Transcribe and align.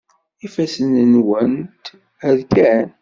Ifassen-nwent 0.45 1.83
rkan. 2.37 2.87